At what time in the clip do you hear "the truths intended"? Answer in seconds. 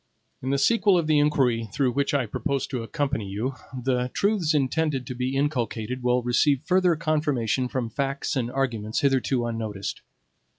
3.71-5.05